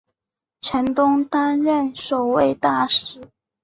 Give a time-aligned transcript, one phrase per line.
[0.61, 3.21] 陈东担任首位大使。